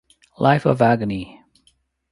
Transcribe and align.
Life 0.39 0.65
of 0.65 0.81
Agony 0.81 1.43